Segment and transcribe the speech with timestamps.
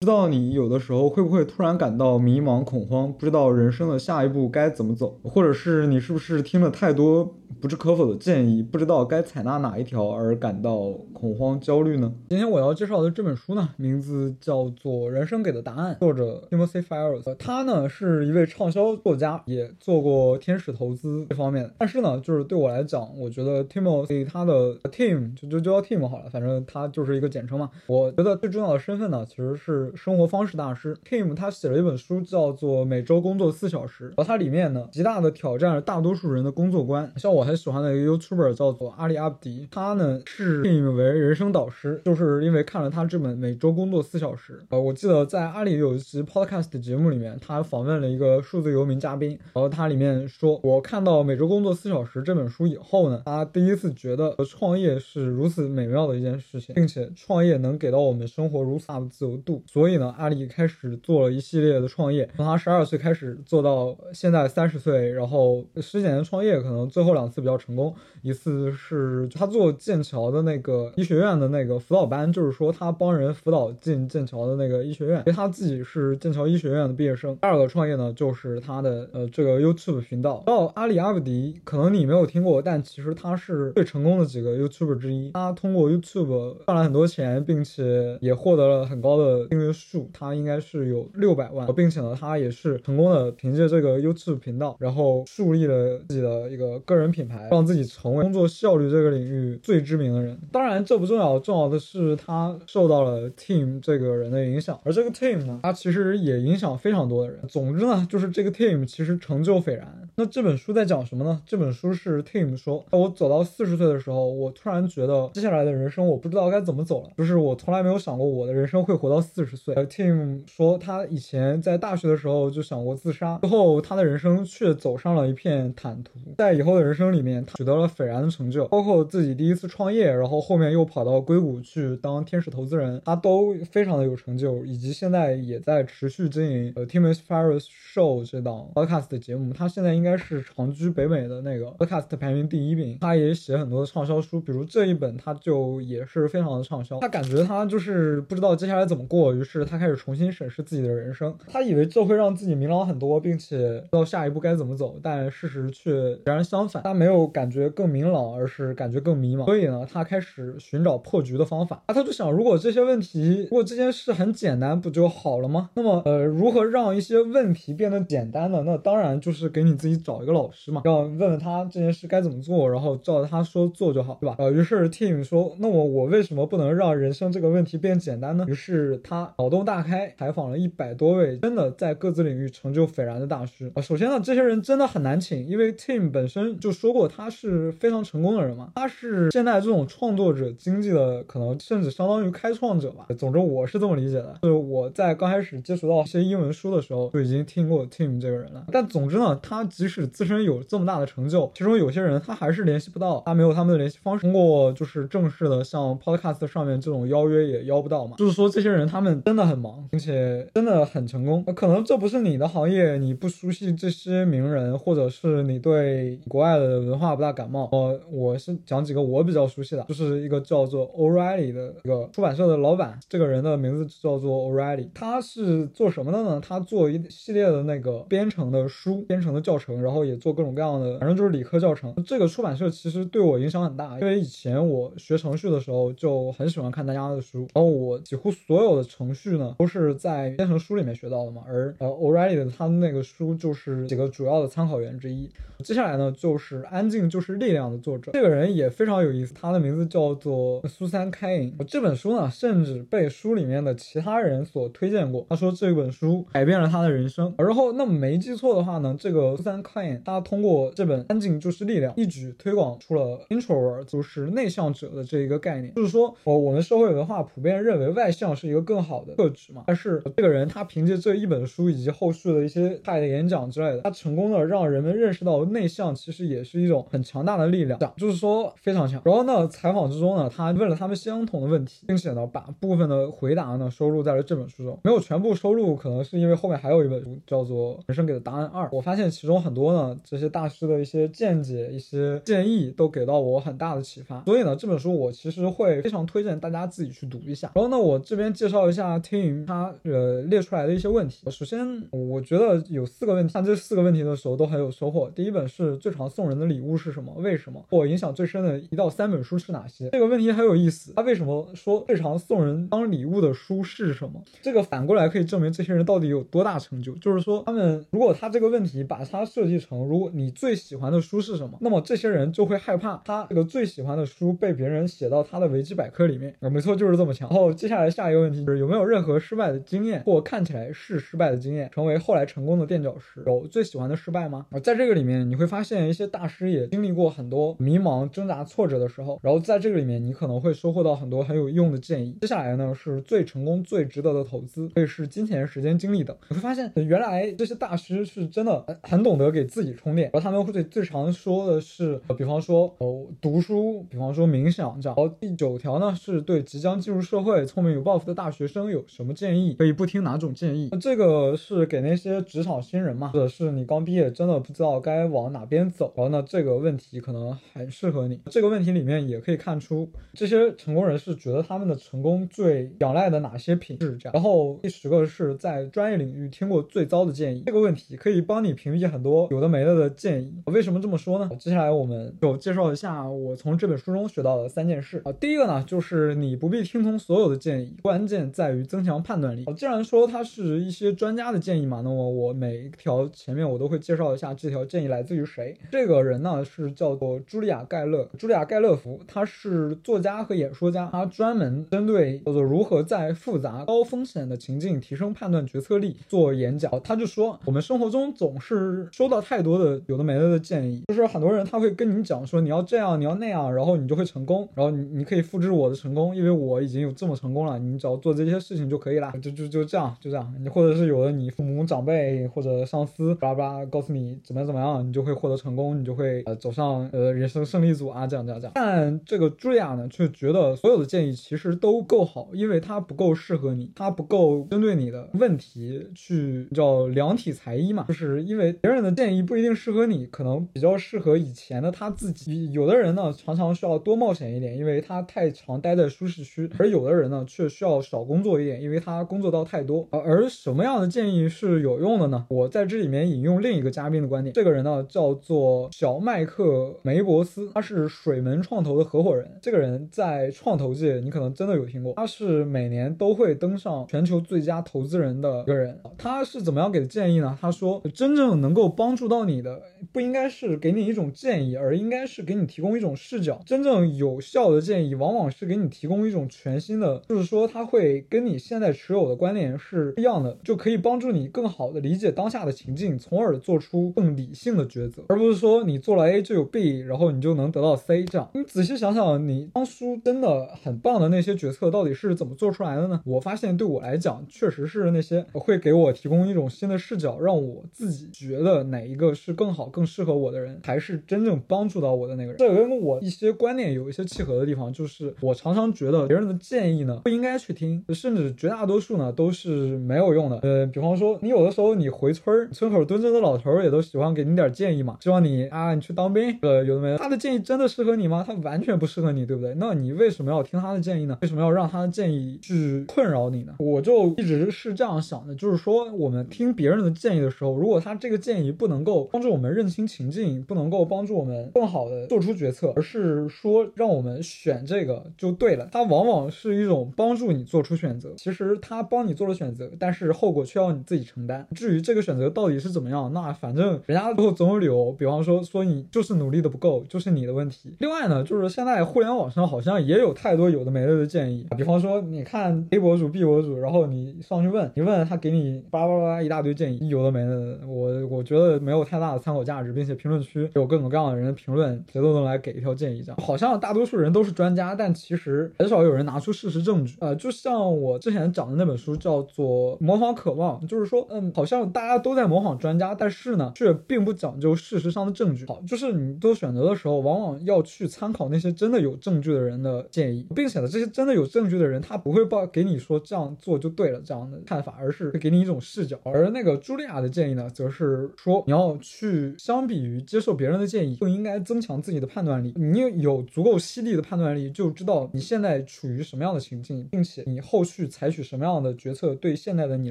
[0.00, 12.12] 知道你有的时候会不会突然感到迷茫、恐慌，不知道人生的下一步该怎么走，或者是你是不是听了太多不置可否的建议，不知道该采纳哪一条而感到恐慌、焦虑呢？
[12.28, 21.70] 今天我要介绍的这本书呢，名字叫做《人生给的答案》，作者 Timothy Ferriss，他呢是一位畅销作家，也做过天使投资这方面。
[21.78, 27.70] 但是呢，就是对我来讲，我觉得 Timothy 他的 Team 就就叫 Team 好了，反正他就是一个简称嘛。
[27.86, 29.92] 我觉得最重要的身份呢，其实是。
[29.94, 37.12] 生活方式大师 Tim 他写了一本书，叫做《每周工作四小时》，而它里面呢，极大的挑战了大多数人的工作观。
[37.16, 44.54] 像我我很喜欢的一个 YouTuber 叫做阿里阿布迪，他呢是 Tim 为人生导师，就是因为看了他这本《每周工作四小时》。
[44.70, 59.62] 呃，我记得在阿里有一期 Podcast 节目里面，他访问了一个数字游民嘉宾，然后他里面说，我看到《每周工作四小时》这本书以后呢，他第一次觉得创业是如此美妙的一件事情，并且创业能给到我们生活如此大的自由度。
[59.68, 77.34] 所以呢，阿里开始做了一系列的创业，从他十二岁开始做到现在三十岁，然后十几年创业，可能最后两次比较成功，一次是他做剑桥的那个医学院的那个辅导班，就是说他帮人辅导进剑桥的那个医学院，因为他自己是剑桥医学院的毕业生。
[77.36, 80.42] 第二个创业呢，就是他的呃这个 YouTube 频道。
[80.44, 85.30] 到阿里阿布迪，可能你没有听过，但其实他是最成功的几个 YouTuber 之一。
[85.32, 89.68] 他通过 YouTube 赚了很多钱，并且也获得了很高的订阅。
[89.78, 100.38] 数他应该是有六百万，并且呢，他也是成功的凭借这个 YouTube 频道，然后树立了自己的一个个人品牌，让自己成为工作效率这个领域最知名的人。
[100.50, 107.40] 当然，这不重要，重要的是他受到了 Team 这个人的影响，而这个 Team 呢，他其实也影响非常多的人。
[107.48, 110.08] 总之呢，就是这个 Team 其实成就斐然。
[110.14, 111.42] 那这本书在讲什么呢？
[111.44, 119.58] 这本书是 Team 说，我走到四十岁的时候，我突然觉得接下来的人生我不知道该怎么走了，就是我从来没有想过我的人生会活到四十。
[119.58, 126.12] 岁而 Team 说他以前在大学的时候就想过自杀，之后他的人生却走上了一片坦途。
[126.36, 139.52] 在以后的人生里面，他取得了斐然的成就，包括自己第一次创业，然后后面又跑到硅谷去当天使投资人，他都非常的有成就，以及现在也在持续经营呃 Tim Ferriss Show 这档 podcast 的节目。
[139.52, 142.98] 他现在应该是长居北美的那个 podcast 排名第一名。
[143.00, 146.98] 他也写很多的畅销书，比如这一本他就也是非常的畅销。
[147.00, 149.58] 他感觉他就是不知道接下来怎么过，于是。
[149.68, 156.82] 他开始重新审视自己的人生，他以为这会让自己明朗很多，并且知道下一步该怎么走，但事实却截然相反。
[156.84, 159.44] 他没有感觉更明朗，而是感觉更迷茫。
[159.44, 161.82] 所以呢，他开始寻找破局的方法。
[161.86, 165.70] 啊，他就想，如果这些问题，如果这件事很简单，不就好了吗？
[165.74, 168.62] 那么，呃，如何让一些问题变得简单呢？
[168.66, 174.34] 那当然就是给你自己找一个老师嘛，要问问他这件事该怎么做，然后照着他说做就好，对吧？
[174.38, 178.44] 呃，于是 Tim 说，那我我为什么不能让人生这个问题变简单呢？
[178.48, 179.32] 于是他。
[179.38, 183.80] 脑洞大开，采访了一百多位真的在各自领域成就斐然的大师啊。
[183.80, 193.06] 首先呢，这些人真的很难请，因为 Tim 本身就说过他是非常成功的人嘛，他是现在这种创作者经济的可能甚至相当于开创者吧。
[193.18, 198.66] 总之我是这么理解的，就是我在刚开始接触到一些英文书的时候就已经听过 Tim 这个人了。
[198.72, 208.16] 但总之呢，他即使自身有这么大的成就，其中有些人他还是联系不到，他没有他们的联系方式，通过就是正式的像 Podcast 上面这种邀约也邀不到嘛。
[208.16, 209.08] 就是说这些人他们。
[209.28, 211.44] 真的很忙，并且真的很成功。
[211.54, 217.68] 可能这不是你的行业，你不熟悉这些名人，或者是你对国外的文化不大感冒。
[217.72, 222.98] 我我是讲几个我比较熟悉的，就是一个叫做 O'Reilly 的一个出版社的老板。
[223.08, 226.40] 这个人的名字叫做 O'Reilly，他是做什么的呢？
[226.40, 231.94] 他做一系列的那个编程的书、编程的教程，然后也做各种各样的，反正就是理科教程。
[232.04, 239.28] 这个出版社其实对我影响很大，因为以前我学程序的时候就很喜欢看大家的书，然后我几乎所有的程序。
[239.38, 245.30] 呢都是在编程书里面学到的嘛，而呃 O'Reilly 的他那个书就是几个主要的参考源之一。
[245.62, 251.56] 接下来呢就是《安静就是力量》的作者，这个人也非常有意思，他的名字叫做苏珊·凯因。
[251.66, 257.34] 这本书呢甚至被书里面的其他人所推荐过，他说这本书改变了他的人生。
[257.38, 269.14] 然后那么没记错的话呢，这个苏珊·凯因他通过这本《安静就是力量》一举推广出了 introvert 就是内向者的这一个概念，就是说我我们社会文化普遍认为外向是一个更好的。
[269.14, 279.02] 特质嘛，但是这个人他凭借这一本书以及后续的一些他的演讲之类的，他成功的让人们认识到内向其实也是一种很强大的力量，就是说非常强。
[279.04, 288.66] 然后呢，采访之中呢，他问了他们相同的问题，并且呢，把部分的回答呢收录在了这本书中，没有全部收录，可能是因为后面还有一本书叫做《人生给的答案二》。
[288.72, 294.22] 我发现其中很多呢，这些大师的一些见解、一些建议都给到我很大的启发。
[294.24, 297.50] 所以呢，这本书我其实会非常推荐大家自己去读一下。
[297.54, 301.28] 然后呢，我这边介绍一下天云他呃列出来的一些问题。
[301.30, 305.10] 首先，我觉得有四个问题，看这四个问题的时候都很有收获。
[305.10, 307.12] 第一本是最常送人的礼物是什么？
[307.18, 307.64] 为什么？
[307.70, 309.90] 我影响最深的一到三本书是哪些？
[309.90, 310.92] 这个问题很有意思。
[310.96, 314.22] 他为什么说最常送人当礼物的书是什么？
[314.40, 316.94] 这个反过来可以证明这些人到底有多大成就。
[316.96, 326.34] 就是说，他们如果他这个问题把它设计成，如果你最喜欢的书是什么，那么这些人就会害怕他这个最喜欢的书被别人写到他的维基百科里面。
[326.40, 327.28] 啊，没错，就是这么强。
[327.28, 333.22] 然后接下来下一个问题就是有没有任何失败的经验或看起来是失败的经验，成为后来成功的垫脚石？
[333.26, 334.46] 有最喜欢的失败吗？
[334.50, 342.16] 啊，在这个里面你会发现一些大师也经历过很多迷茫、挣扎、挫折的时候，然后在这个里面你可能会收获到很多很有用的建议。
[342.20, 346.16] 接下来呢是最成功、最值得的投资，可以是金钱、时间、精力等。
[346.28, 354.96] 你会发现原来这些大师是真的很懂得给自己充电，然后他们会最常说的是，比方说哦读书，比方说冥想这样。
[354.96, 359.54] 然后第九条呢是对即将进入社会、聪明有抱负的大学生有什么建议？
[359.54, 360.68] 可以不听哪种建议？
[360.72, 368.20] 那这个是给那些职场新人嘛，或者是你刚毕业真的不知道该往哪边走，然后呢这个问题可能很适合你。
[368.26, 373.98] 这个问题里面也可以看出这些成功人士觉得他们的成功最仰赖的哪些品质。
[374.12, 377.42] 然后第十个是在专业领域听过最糟的建议。
[377.46, 380.42] 这个问题可以帮你屏蔽很多有的没的的建议。
[380.46, 381.30] 为什么这么说呢？
[381.38, 385.12] 接下来我们就介绍一下我从这本书中学到的三件事啊。
[385.12, 389.44] 第一个呢，就是你不必听从所有的建议，关键在于增强判断力。
[389.56, 395.56] 既然说它是一些专家的建议嘛，那么我每一条前面我都会介绍一下这条建议来自于谁。
[395.70, 406.70] 这个人呢是叫做茱莉亚·盖勒，茱莉亚·盖勒福，他是作家和演说家，他专门针对叫做如何在复杂高风险的情境提升判断决策力做演讲。
[406.82, 420.34] 他就说，我们生活中总是收到太多的有的没的的建议，就是很多人他会跟你讲说你要这样，你要那样，然后你就会成功，然后你你可以复制我的成功，因为我已经有这么成功了，你只要做这些事情就可以了，就就就这样，就这样。
[420.40, 428.52] 你或者是有的你父母长辈或者上司叭叭告诉你怎么怎么样，你就会获得成功，你就会呃走上呃人生胜利组啊，这样这样这样。
[428.54, 442.52] 但这个朱莉亚呢，却觉得所有的建议其实都够好，因为它不够适合你，它不够针对你的问题去叫量体裁衣嘛，就是因为别人的建议不一定适合你，可能比较适合以前的他自己。
[442.52, 449.88] 有的人呢，常常需要多冒险一点，因为他太常待在舒适区；而有的人呢，却需要少工作一点，因为他工作到太多。
[449.90, 452.26] 而什么样的建议是有用的呢？
[452.28, 459.30] 我在这里面引用另一个嘉宾的观点，这个人呢叫做小麦克梅伯斯，他是水门创投的合伙人。
[459.40, 465.78] 这个人在创投界，你可能真的有听过，他是每年都会登上全球最佳投资人的一个人。
[465.96, 467.38] 他是怎么样给的建议呢？
[467.40, 469.62] 他说，真正能够帮助到你的，
[469.92, 473.40] 不应该是给你一种建议，而应该是给你提供一种视角。
[473.46, 488.28] 真正有效的建议，往往是给你提供一种全新的，就是说，他会跟你现在持有的观点是一样的，就可以帮助你更好的理解当下的情境，从而做出更理性的抉择，而不是说你做了 A 就有 B，然后你就能得到 C 这样。
[488.34, 493.00] 你仔细想想，你当初真的很棒的那些决策到底是怎么做出来的呢？
[493.04, 502.36] 我发现对我来讲，确实是那些会给我提供一种新的视角，让我自己觉得哪一个是更好、更适合我的人，才是真正帮助到我的那个人。
[502.38, 510.38] 这跟我一些观念有一些契合的地方，就是我常常觉得别人的建议呢不应该去听，甚至绝大多数呢都是没有用的。
[510.38, 516.38] 呃，比方说你有的时候你回村儿，村口蹲着的老头儿也都喜欢给你点建议嘛，希望你啊你去当兵。
[516.42, 518.24] 呃，有的没的，他的建议真的适合你吗？
[518.26, 519.54] 他完全不适合你，对不对？
[519.56, 521.18] 那你为什么要听他的建议呢？
[521.22, 523.54] 为什么要让他的建议去困扰你呢？
[523.58, 538.14] 我就一直是这样想的，就是说我们听别人的建议的时候，如果他这个建议不能够帮助我们认清情境，不能够帮助我们更好的做出决策，而是说让我们选这个就对了，它往往是一种帮助你做出选择。
[538.16, 541.46] 其实他帮你做了选择，但是后果却要你自己承担。
[541.54, 547.74] 至于这个选择到底是怎么样，那反正人家最后总有理由，比方说说你就是努力的不够，就是你的问题。
[547.78, 566.96] 另外呢，就是现在互联网上好像也有太多有的没的的建议，比方说你看 A 博主、B 博主，然后你上去问，你问他给你叭叭叭一大堆建议，有的没的，我我觉得没有太大的参考价值，并且评论区有各种各样的人评论，谁都能来给一条建议，这样好像大多数人都是专家，但其实很少有人拿出事实证据。
[567.00, 575.37] 呃，就像我之前讲的那本书叫做《模仿渴望》，就是说，嗯，好像大家都在模仿专家，但是呢，却并不讲究事实上的证据。
[575.46, 585.98] 好，就是你做选择的时候，往往要去参考那些真的有证据的人的建议，并且呢，这些真的有证据的人，他不会报给你说这样做就对了这样的看法，而是会给你一种视角。
[586.04, 592.54] 而那个茱莉亚的建议呢，则是说你要去相比于接受别人的建议，更应该增强自己的判断力。
[592.56, 599.90] 你有足够犀利的判断力，就知道你现在处于什么样的情境，并且你后续采取什么样的决策对现在的你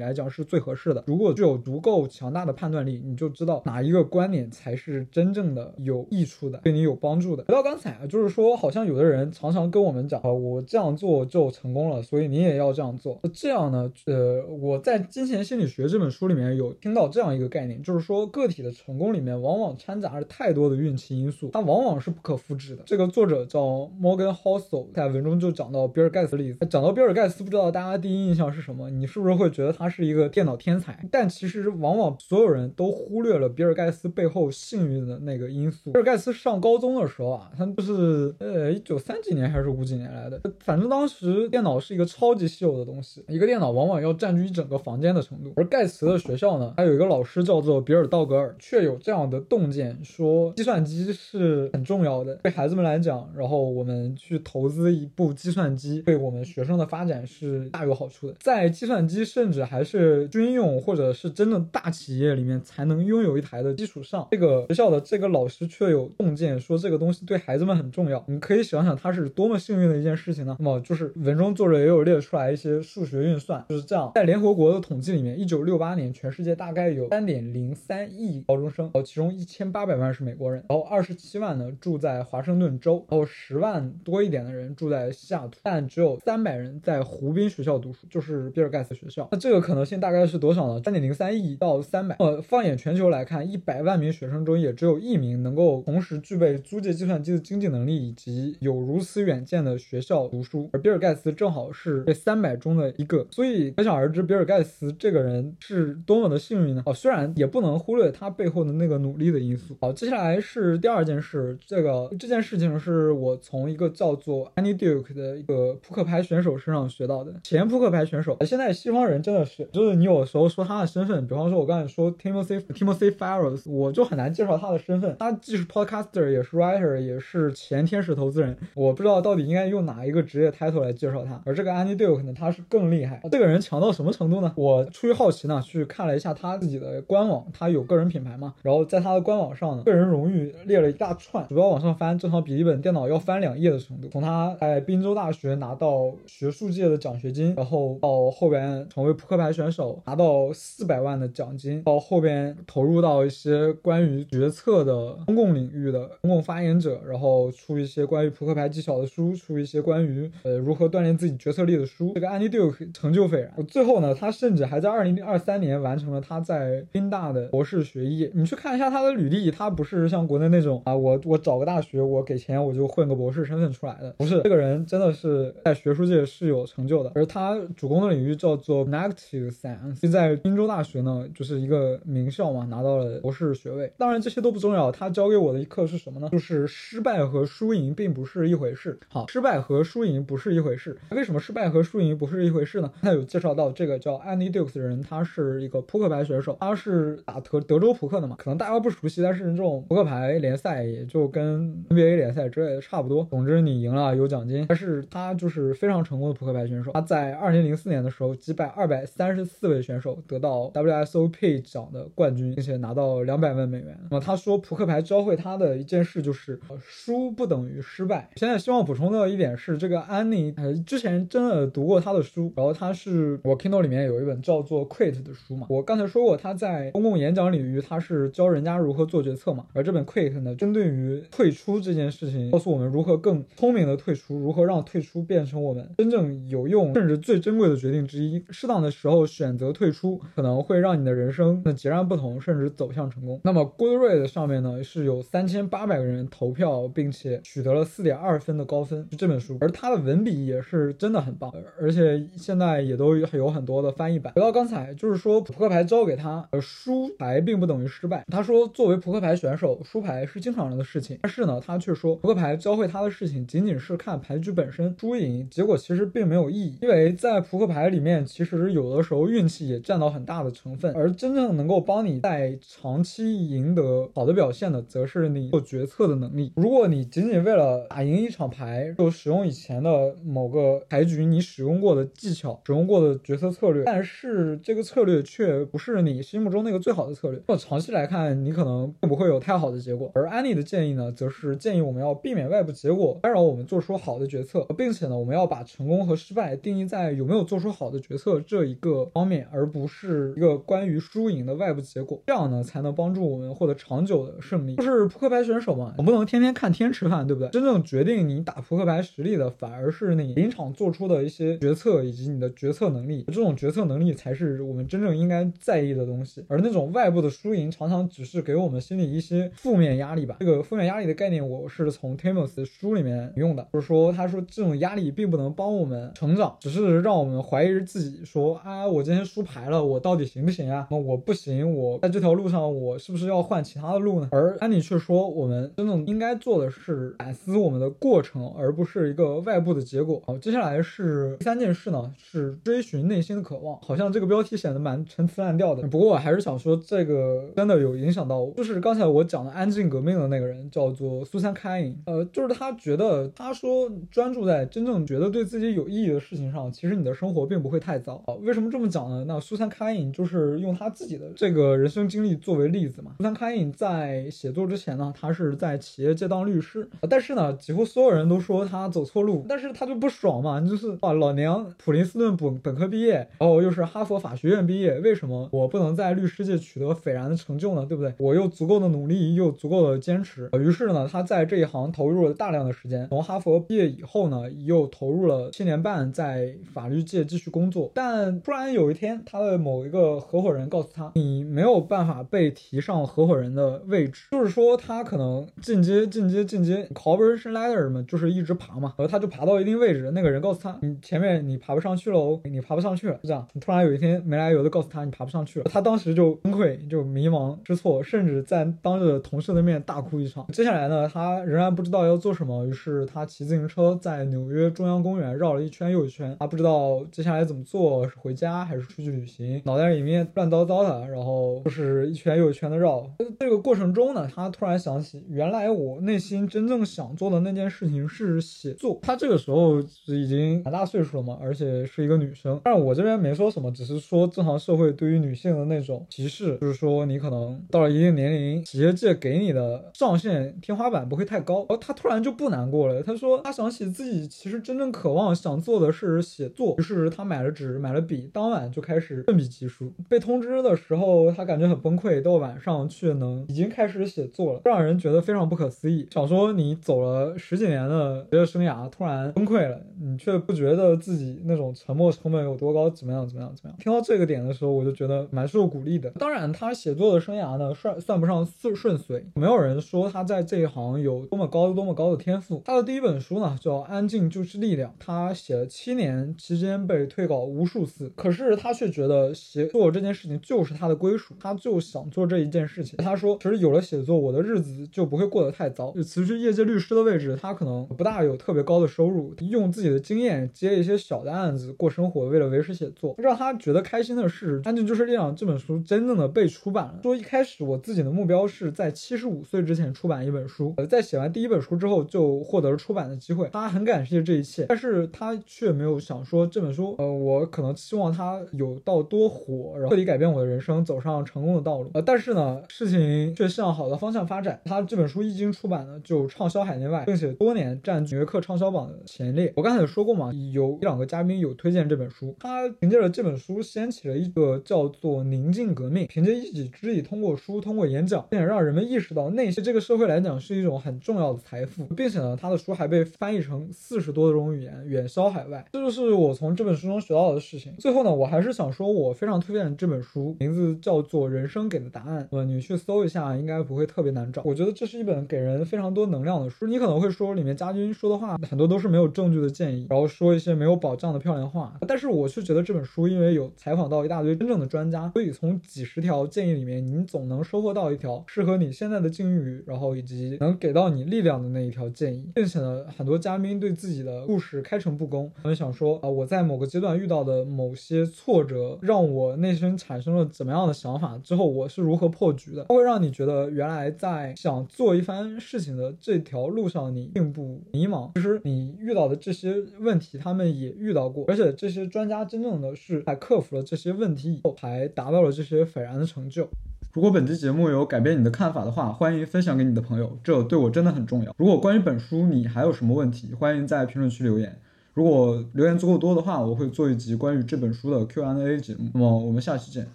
[0.00, 1.04] 来讲是最合适的。
[1.06, 7.44] 如果具有足够强大的判断力，你就知道哪一个观点才是真正正的有益处的，对你有帮助的。
[7.44, 13.20] 回到刚才啊，就是说，好像有的人常常跟我们讲啊，我这样做就成功了，所以你也要这样做。
[13.32, 22.82] 这样呢，呃，我在《金钱心理学》这本书里面有听到这样一个概念，就是说，个体的成功里面往往掺杂着太多的运气因素，它往往是不可复制的。
[22.84, 23.60] 这个作者叫
[24.00, 26.66] Morgan Housel，在文中就讲到比尔盖茨的例子。
[26.66, 28.90] 讲到比尔盖茨，不知道大家第一印象是什么？
[28.90, 31.06] 你是不是会觉得他是一个电脑天才？
[31.10, 35.92] 但其实往往所有人都忽略了比尔盖茨背后幸运的那个因素。
[35.92, 45.52] 比尔盖茨上高中的时候啊，他就是呃一九三几年还是五几年来的，反正当时电脑是一个超级稀有的东西，一个电脑往往要占据一整个房间的程度。
[45.56, 58.34] 而盖茨的学校呢，还有一个老师叫做比尔道格尔，却有这样的洞见，说计算机是很重要的，对孩子们来讲，然后我们去投资一部计算机，对我们学生的发展是大有好处的。
[58.40, 68.24] 在计算机甚至还是军用或者是真的大企业里面才能拥有一台的基础上，这个学校的这这个老师却有洞见，说这个东西对孩子们很重要。
[68.28, 70.56] 你可以想想他是多么幸运的一件事情呢？
[70.60, 74.12] 那么就是文中作者也有列出来一些数学运算，就是这样。
[74.14, 89.26] 在联合国的统计里面，一九六八年全世界大概有三点零三亿高中生，然后其中一千八百万是美国人，然后二十七万呢住在华盛顿州，然后十万多一点的人住在西雅图，但只有三百人在湖滨学校读书，就是比尔盖茨学校。
[89.32, 90.80] 那这个可能性大概是多少呢？
[90.80, 92.14] 三点零三亿到三百。
[92.20, 103.26] 呃，放眼全球来看，一百万名学生中也只有一一名能够同时具备租借计算机的经济能力以及有如此远见的学校读书，而比尔盖茨正好是这三百中的一个。
[103.30, 106.82] 所以可想而知，比尔盖茨这个人是多么的幸运呢？
[106.86, 109.76] 哦，虽然也不能忽略他背后的那个努力的因素。
[109.80, 117.34] 好，接下来是第二件事，这个这件事情是我从一个叫做 Annie Duke 的一个扑克牌选手身上学到的。
[117.42, 125.14] 前扑克牌选手，现在西方人真的是，就是你有时候说他的身份，比方说我刚才说 Timothy Timothy Ferris，我就很难介绍他的身份。
[125.18, 128.56] 他既是 podcaster，也是 writer，也是前天使投资人。
[128.74, 131.38] 我不知道到底应该用哪一个职业 title 来介绍他。
[131.44, 133.20] 而这个 Annie Duke 呢，他是更厉害。
[133.30, 134.50] 这个人强到什么程度呢？
[134.56, 144.08] 我出于好奇呢，去看了一下他自己的官网，他有个人品牌嘛，然后在他的官网上呢，个人荣誉列了一大串，主要往上翻，正常笔记本电脑要翻两页的程度。
[144.08, 162.12] 从他在宾州大学拿到学术界的奖学金，然后到后边成为扑克牌选手，拿到四百万的奖金，到后边投入到一些关于决策的公共领域的公共发言者，然后出一些关于扑克牌技巧的书，出一些关于呃如何锻炼自己决策力的书。
[162.14, 163.66] 这个 Andy Duke 成就斐然。
[163.66, 168.30] 最后呢，他甚至还在二零二三年完成了他在宾大的博士学业。
[168.34, 174.40] 你去看一下他的履历，他不是像国内那种啊，我我找个大学，我给钱我就混个博士身份出来的，不是。
[174.42, 183.92] 这个人真的是在学术界是有成就的，而他主攻的领域叫做 Negative Science，在宾州大学呢，就是一个名校嘛，拿到了博士学位。
[183.98, 186.28] 当然这些都不重重要，他教给我的一课是什么呢？
[186.30, 188.98] 就是失败和输赢并不是一回事。
[189.08, 190.96] 好，失败和输赢不是一回事。
[191.10, 192.92] 为什么失败和输赢不是一回事呢？
[193.00, 203.26] 他有介绍到这个叫 Andy Dukes 的人，他是一个扑克牌选手，他是打德德州扑克的嘛，可能大家不熟悉，但是这种扑克牌联赛也就跟 NBA 联赛之类的差不多。
[203.30, 206.92] 总之你赢了有奖金，但是他就是非常成功的扑克牌选手。
[206.92, 213.98] 他在二零零四年的时候击败二百三十四位选手，得到 WSOP 奖的冠军，并且拿到两百万美元。
[214.10, 218.30] 那么他说，扑克牌教会他的一件事就是输不等于失败。
[218.36, 225.66] 现在希望补充的一点是，这个安妮呃之前真的读过他的书，然后他是我 Kindle 里面有一本叫做 Quit 的书嘛。
[225.70, 238.42] 我刚才说过他在公共演讲领域他是教人家如何做决策嘛，而这本 Quit 呢，针对于退出这件事情，告诉我们如何更聪明的退出，如何让退出变成我们真正有用甚至最珍贵的决定之一。
[238.50, 243.40] 适当的时候选择退出，可能会让你的人生那截然不同，甚至走向成功。
[243.44, 249.58] 那么 Goodread 上面呢是有三千八百个人投票，并且取得了四点二分的高分，这本书。
[249.60, 254.32] 而他的文笔也是真的很棒，而且现在也都有很多的翻译版。
[254.32, 258.24] 回到刚才，就是说扑克牌教给他，呃，输牌并不等于失败。
[258.28, 261.18] 他说，作为扑克牌选手，输牌是经常的事情。
[261.20, 270.94] 但是呢，他却说，扑克牌教会他的事情仅仅是看牌局本身，输赢结果其实并没有意义，因为在扑克牌里面，其实有的时候运气也占到很大的成分。
[270.94, 276.52] 而真正能够帮你在长期赢得好的表现的则是你做决策的能力。
[276.54, 290.08] 如果你仅仅为了打赢一场牌，就使用以前的某个牌局你使用过的技巧、使用过的决策策略，但是这个策略却不是你心目中那个最好的策略，那么长期来看，你可能并不会有太好的结果。
[290.14, 302.22] 而安妮的建议呢，则是建议我们要避免外部结果干扰我们做出好的决策，并且呢，我们要把成功和失败定义在有没有做出好的决策这一个方面，而不是一个关于输赢的外部结果。
[302.28, 304.76] 这样呢，才能帮助我们获得长久胜利。
[304.76, 307.48] 就是扑克牌选手嘛，我不能天天看天吃饭，对不对？
[307.50, 313.24] 真正决定你打扑克牌实力的，反而是你临场做出的一些决策以及你的决策能力。
[313.28, 316.44] 这种决策能力才是我们真正应该在意的东西。
[316.48, 320.36] 而那种外部的输赢，常常只是给我们心里一些负面压力吧。
[320.40, 330.86] 这个负面压力的概念，我是从 Timus 书里面用的，就是说，他说这种压力并不能帮我们成长，只是让我们怀疑自己，说啊，我今天输牌了，我到底行不行啊？
[330.90, 340.22] 那我不行，我在这条路上，我是不是要换其他的路而安妮却说，我们真正应该做的是反思我们的过程，而不是一个外部的结果。
[340.26, 343.78] 好，接下来是第三件事呢，是追寻内心的渴望。
[343.80, 348.52] 好像这个标题显得蛮陈词滥调的，不过我还是想说，这个真的有影响到我。
[348.52, 351.96] 就是刚才我讲的安静革命的那个人，叫做苏珊·凯因。
[352.06, 358.22] 呃，就是他觉得，他说专注在真正觉得对自己有意义的事情上，其实你的生活并不会太糟。
[358.42, 359.24] 为什么这么讲呢？
[359.26, 363.12] 那苏珊·凯因就是用他自己的这个人生经历作为例子嘛。
[363.18, 377.84] 苏珊·凯因在在写作之前呢，他是在企业界当律师，但是呢，几乎所有人都说他走错路，但是他就不爽嘛，就是啊，老娘普林斯顿本本科毕业，然后又是哈佛法学院毕业，为什么我不能在律师界取得斐然的成就呢？
[377.84, 378.14] 对不对？
[378.18, 383.06] 我又足够的努力，又足够的坚持，于是呢，他在这一行投入了大量的时间。
[383.10, 387.90] 从哈佛毕业以后呢，又投入了七年半在法律界继续工作。
[387.94, 403.46] 但突然有一天，他的某一个合伙人告诉他，你没有办法被提上合伙人的位置，就是说他可能进阶、进阶、进阶，corporation ladder 嘛，就是一直爬嘛，然后他就爬到一定位置，那个人告诉他，你前面你爬不上去了哦，你爬不上去了，就这样。
[403.60, 410.46] 突然有一天没来由的告诉他，你爬不上去了，他当时就崩溃，就迷茫失措，甚至在当着同事的面大哭一场。
[410.52, 423.08] 接下来呢，他仍然不知道要做什么，于是他骑自行车在纽约中央公园绕了一圈又一圈，他不知道接下来怎么做，是回家还是出去旅行，脑袋里面乱糟糟的，然后就是一圈又一圈的绕。
[423.38, 428.98] 这个过程程中呢，他突然想起，原来我内心真正想做的那件事情是写作。
[429.02, 432.60] 他这个时候已经蛮大岁数了嘛，而且是一个女生。
[432.64, 441.60] 但我这边没说什么，只是说正常社会对于女性的那种歧视，就是说你可能到了一定年龄，企业界给你的上限天花板不会太高。
[441.60, 449.92] 然后他突然就不难过了，他说他想起自己其实真正渴望想做的是写作，于是他买了纸，买了笔，当晚就开始奋笔疾书。
[450.08, 456.06] 被通知的时候，他感觉很崩溃，到晚上却能已经开始写作了，让人觉得非常不可思议。
[456.10, 462.88] 想说你走了十几年的职业生涯，突然崩溃了，你却不觉得自己那种沉没成本有多高？
[462.90, 463.26] 怎么样？
[463.26, 463.54] 怎么样？
[463.54, 463.78] 怎么样？
[463.78, 466.10] 听到这个点的时候，我就觉得蛮受鼓励的。
[466.12, 472.62] 当然，他写作的生涯呢，算算不上顺顺遂，没有人说他在这一行有多么高、多么高的天赋。
[472.64, 482.96] 他的第一本书呢，叫《安静就是力量》，他写了七年，期间被退稿无数次，可是他却觉得写作这件事情就是他的归属，他就想做这一件事情。
[482.98, 485.92] 他说，其实有了写作，我的日子就不会过得太糟。
[485.92, 493.14] 就辞去业界律师的位置，他可能不大有特别高的收入，用自己的经验接一些小的案子过生活，为了维持写作。
[493.18, 497.00] 让他觉得开心的是，《安静就是力量》这本书真正的被出版了。
[497.02, 503.48] 说一开始我自己的目标是在七十五岁之前出版一本书，呃，在写完第一本书之后就获得了出版的机会。
[503.52, 511.90] 他很感谢这一切，但是他却没有想说这本书，呃，我可能希望它有到多火，然后彻底改变我的人生，走上成功的道路。
[511.94, 514.60] 呃，但是呢，事情却向好的方向发展。
[514.64, 519.52] 他这本书一经出版呢，就畅销海内外，并且多年占据纽约客畅销榜的前列。
[519.56, 535.64] 我刚才也说过嘛，有一两个嘉宾有推荐这本书，他凭借着这本书掀起了一个叫做“宁静革命”，凭借一己之力，通过书，通过演讲，并且让人们意识到内心这个社会来讲是一种很重要的财富，并且呢，他的书还被翻译成四十多种语言，远销海外。
[535.72, 537.74] 这就是我从这本书中学到的事情。
[537.78, 542.22] 最后呢，我还是想说，我非常推荐这本书，名字叫做《人生给的答案》。
[542.30, 544.42] 呃，你去搜一下，应该不会特别难找。
[544.44, 546.66] 我觉得这是一本给人非常多能量的书。
[546.66, 551.78] 你可能会说，里面家军说的话很多都是没有证据的建议，然后说一些没有保障的漂亮话。
[551.86, 562.30] 但是我却觉得这本书，因为有采访到一大堆真正的专家，所以从几十条建议里面，你总能收获到一条适合你现在的境遇，然后以及能给到你力量的那一条建议。
[562.34, 573.27] 并且呢，很多嘉宾对自己的故事开诚布公，他们想说啊，我在某个阶段遇到的某些挫折，让我内心产生了怎么样的想法，之后我是如何破局的，它会让你觉得。
[573.28, 578.10] 得原来在想做一番事情的这条路上，你并不迷茫。
[578.14, 586.48] 其实你遇到的这些问题，他们也遇到过，而且这些专家真正的是在克服了这些问题以后，还达到了这些斐然的成就。
[586.94, 591.34] 如果本期节目有改变你的看法的话，欢迎分享给你的朋友，这对我真的很重要。
[591.36, 594.58] 如果关于本书你还有什么问题，欢迎在评论区留言。
[594.94, 598.90] 如果留言足够多的话，我会做一集关于这本书的 Q&A 节目。
[598.94, 599.86] 那么我们下期见。